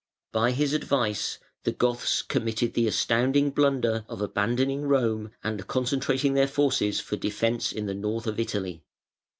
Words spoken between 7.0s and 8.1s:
defence in the